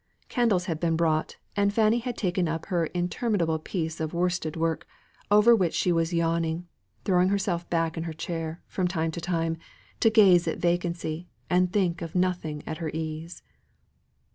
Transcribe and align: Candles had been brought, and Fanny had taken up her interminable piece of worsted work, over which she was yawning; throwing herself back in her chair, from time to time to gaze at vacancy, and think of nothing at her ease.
Candles 0.29 0.65
had 0.65 0.79
been 0.79 0.95
brought, 0.95 1.37
and 1.55 1.71
Fanny 1.71 1.99
had 1.99 2.17
taken 2.17 2.47
up 2.47 2.65
her 2.65 2.87
interminable 2.87 3.59
piece 3.59 3.99
of 3.99 4.15
worsted 4.15 4.55
work, 4.55 4.87
over 5.29 5.55
which 5.55 5.75
she 5.75 5.91
was 5.91 6.11
yawning; 6.11 6.65
throwing 7.05 7.29
herself 7.29 7.69
back 7.69 7.97
in 7.97 8.05
her 8.05 8.11
chair, 8.13 8.63
from 8.65 8.87
time 8.87 9.11
to 9.11 9.21
time 9.21 9.57
to 9.99 10.09
gaze 10.09 10.47
at 10.47 10.57
vacancy, 10.57 11.27
and 11.51 11.71
think 11.71 12.01
of 12.01 12.15
nothing 12.15 12.63
at 12.65 12.79
her 12.79 12.89
ease. 12.95 13.43